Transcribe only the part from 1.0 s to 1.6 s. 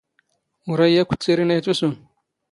ⴰⴽⴽⵯ ⵜⵜⵉⵔⵉⵏ